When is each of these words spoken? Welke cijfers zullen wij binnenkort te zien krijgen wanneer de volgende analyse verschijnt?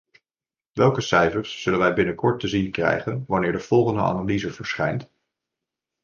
Welke 0.71 1.01
cijfers 1.01 1.61
zullen 1.61 1.79
wij 1.79 1.93
binnenkort 1.93 2.39
te 2.39 2.47
zien 2.47 2.71
krijgen 2.71 3.23
wanneer 3.27 3.51
de 3.51 3.59
volgende 3.59 4.01
analyse 4.01 4.51
verschijnt? 4.51 5.11